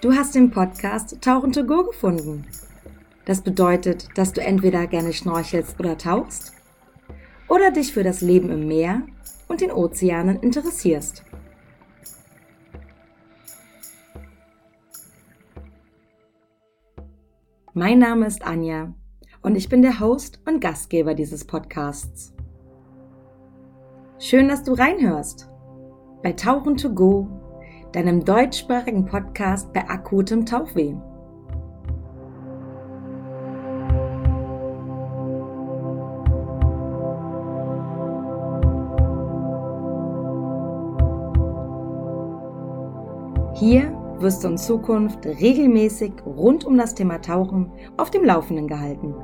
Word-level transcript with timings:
Du 0.00 0.14
hast 0.14 0.34
den 0.36 0.50
Podcast 0.50 1.20
Tauchen 1.20 1.52
to 1.52 1.64
Go 1.64 1.84
gefunden. 1.84 2.46
Das 3.24 3.40
bedeutet, 3.40 4.08
dass 4.16 4.32
du 4.32 4.40
entweder 4.40 4.86
gerne 4.86 5.12
schnorchelst 5.12 5.78
oder 5.80 5.98
tauchst 5.98 6.52
oder 7.48 7.72
dich 7.72 7.92
für 7.92 8.04
das 8.04 8.20
Leben 8.20 8.50
im 8.50 8.68
Meer 8.68 9.02
und 9.48 9.60
den 9.60 9.72
Ozeanen 9.72 10.40
interessierst. 10.40 11.24
Mein 17.74 17.98
Name 17.98 18.26
ist 18.26 18.42
Anja 18.42 18.94
und 19.42 19.56
ich 19.56 19.68
bin 19.68 19.82
der 19.82 20.00
Host 20.00 20.40
und 20.46 20.60
Gastgeber 20.60 21.14
dieses 21.14 21.44
Podcasts. 21.44 22.37
Schön, 24.20 24.48
dass 24.48 24.64
du 24.64 24.72
reinhörst 24.72 25.48
bei 26.24 26.32
Tauchen 26.32 26.76
to 26.76 26.90
Go, 26.92 27.28
deinem 27.92 28.24
deutschsprachigen 28.24 29.04
Podcast 29.04 29.72
bei 29.72 29.88
akutem 29.88 30.44
Tauchweh. 30.44 30.96
Hier 43.54 43.96
wirst 44.18 44.42
du 44.42 44.48
in 44.48 44.58
Zukunft 44.58 45.24
regelmäßig 45.26 46.14
rund 46.26 46.64
um 46.64 46.76
das 46.76 46.96
Thema 46.96 47.22
Tauchen 47.22 47.70
auf 47.96 48.10
dem 48.10 48.24
Laufenden 48.24 48.66
gehalten. 48.66 49.14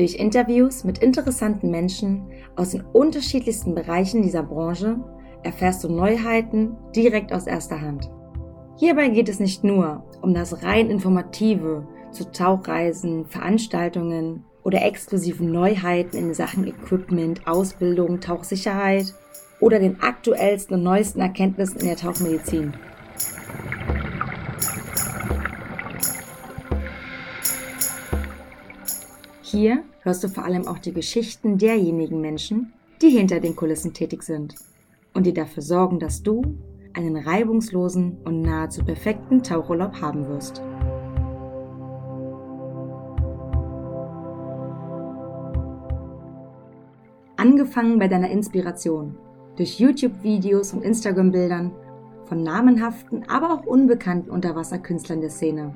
Durch 0.00 0.14
Interviews 0.14 0.82
mit 0.82 1.00
interessanten 1.00 1.70
Menschen 1.70 2.22
aus 2.56 2.70
den 2.70 2.80
unterschiedlichsten 2.80 3.74
Bereichen 3.74 4.22
dieser 4.22 4.42
Branche 4.42 4.96
erfährst 5.42 5.84
du 5.84 5.90
Neuheiten 5.90 6.74
direkt 6.96 7.34
aus 7.34 7.46
erster 7.46 7.82
Hand. 7.82 8.10
Hierbei 8.78 9.10
geht 9.10 9.28
es 9.28 9.40
nicht 9.40 9.62
nur 9.62 10.02
um 10.22 10.32
das 10.32 10.62
rein 10.62 10.88
informative 10.88 11.86
zu 12.12 12.32
Tauchreisen, 12.32 13.26
Veranstaltungen 13.26 14.46
oder 14.62 14.82
exklusiven 14.86 15.52
Neuheiten 15.52 16.16
in 16.16 16.32
Sachen 16.32 16.66
Equipment, 16.66 17.46
Ausbildung, 17.46 18.20
Tauchsicherheit 18.20 19.12
oder 19.60 19.80
den 19.80 20.00
aktuellsten 20.00 20.76
und 20.76 20.82
neuesten 20.82 21.20
Erkenntnissen 21.20 21.80
in 21.80 21.88
der 21.88 21.96
Tauchmedizin. 21.96 22.72
Hier 29.50 29.82
hörst 30.02 30.22
du 30.22 30.28
vor 30.28 30.44
allem 30.44 30.68
auch 30.68 30.78
die 30.78 30.92
Geschichten 30.92 31.58
derjenigen 31.58 32.20
Menschen, 32.20 32.72
die 33.02 33.08
hinter 33.08 33.40
den 33.40 33.56
Kulissen 33.56 33.92
tätig 33.92 34.22
sind 34.22 34.54
und 35.12 35.26
die 35.26 35.34
dafür 35.34 35.64
sorgen, 35.64 35.98
dass 35.98 36.22
du 36.22 36.56
einen 36.92 37.16
reibungslosen 37.16 38.18
und 38.24 38.42
nahezu 38.42 38.84
perfekten 38.84 39.42
Tauchurlaub 39.42 40.00
haben 40.00 40.28
wirst. 40.28 40.62
Angefangen 47.36 47.98
bei 47.98 48.06
deiner 48.06 48.30
Inspiration, 48.30 49.16
durch 49.56 49.80
YouTube-Videos 49.80 50.74
und 50.74 50.82
Instagram-Bildern 50.82 51.72
von 52.26 52.44
namenhaften, 52.44 53.24
aber 53.28 53.52
auch 53.52 53.66
unbekannten 53.66 54.30
Unterwasserkünstlern 54.30 55.20
der 55.20 55.30
Szene, 55.30 55.74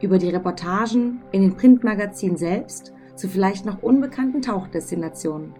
über 0.00 0.18
die 0.18 0.30
Reportagen 0.30 1.20
in 1.32 1.42
den 1.42 1.56
Printmagazinen 1.56 2.36
selbst 2.36 2.92
zu 3.18 3.28
vielleicht 3.28 3.66
noch 3.66 3.82
unbekannten 3.82 4.40
Tauchdestinationen, 4.40 5.52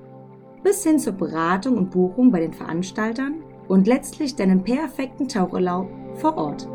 bis 0.62 0.84
hin 0.84 0.98
zur 0.98 1.14
Beratung 1.14 1.76
und 1.76 1.91
Buchung 1.91 2.30
bei 2.30 2.41
den 2.41 2.52
Veranstaltern 2.52 3.42
und 3.66 3.86
letztlich 3.86 4.36
deinen 4.36 4.62
perfekten 4.62 5.28
Tauchurlaub 5.28 5.91
vor 6.14 6.36
Ort. 6.36 6.69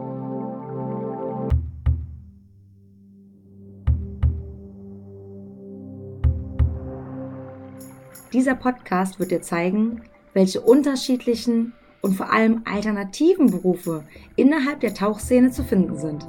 Dieser 8.34 8.56
Podcast 8.56 9.20
wird 9.20 9.32
dir 9.32 9.42
zeigen, 9.42 10.02
welche 10.34 10.60
unterschiedlichen 10.60 11.74
und 12.02 12.16
vor 12.16 12.34
allem 12.34 12.64
alternativen 12.66 13.52
Berufe 13.52 14.04
innerhalb 14.36 14.80
der 14.80 14.94
Tauchszene 14.94 15.52
zu 15.52 15.64
finden 15.64 15.98
sind. 15.98 16.26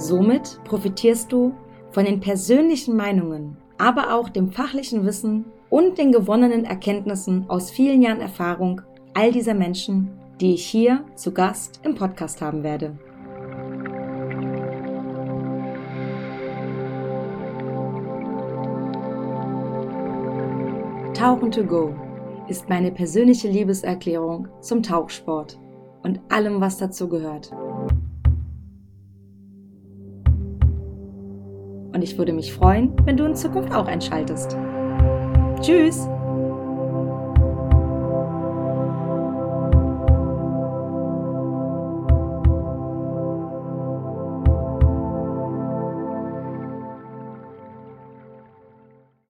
Somit 0.00 0.58
profitierst 0.64 1.30
du 1.30 1.52
von 1.90 2.06
den 2.06 2.20
persönlichen 2.20 2.96
Meinungen, 2.96 3.58
aber 3.76 4.14
auch 4.14 4.30
dem 4.30 4.48
fachlichen 4.48 5.04
Wissen 5.04 5.44
und 5.68 5.98
den 5.98 6.10
gewonnenen 6.10 6.64
Erkenntnissen 6.64 7.44
aus 7.50 7.70
vielen 7.70 8.00
Jahren 8.00 8.22
Erfahrung 8.22 8.80
all 9.12 9.30
dieser 9.30 9.52
Menschen, 9.52 10.08
die 10.40 10.54
ich 10.54 10.64
hier 10.64 11.04
zu 11.16 11.34
Gast 11.34 11.80
im 11.84 11.96
Podcast 11.96 12.40
haben 12.40 12.62
werde. 12.62 12.98
Tauchen 21.12 21.50
to 21.50 21.62
Go 21.62 21.94
ist 22.48 22.70
meine 22.70 22.90
persönliche 22.90 23.48
Liebeserklärung 23.48 24.48
zum 24.62 24.82
Tauchsport 24.82 25.58
und 26.02 26.20
allem, 26.30 26.62
was 26.62 26.78
dazu 26.78 27.06
gehört. 27.06 27.50
Und 32.00 32.04
ich 32.04 32.16
würde 32.16 32.32
mich 32.32 32.54
freuen, 32.54 32.94
wenn 33.04 33.18
du 33.18 33.26
in 33.26 33.34
Zukunft 33.34 33.74
auch 33.74 33.86
einschaltest. 33.86 34.56
Tschüss! 35.60 36.08